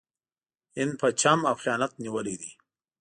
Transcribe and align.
هند 0.77 0.93
په 1.01 1.07
چم 1.21 1.39
او 1.49 1.55
خیانت 1.61 1.91
نیولی 2.03 2.35
دی. 2.41 2.51